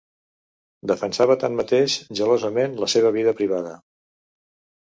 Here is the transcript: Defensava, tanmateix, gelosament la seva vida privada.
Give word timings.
Defensava, 0.91 1.35
tanmateix, 1.43 1.97
gelosament 2.21 2.75
la 2.85 2.91
seva 2.97 3.15
vida 3.19 3.35
privada. 3.43 3.79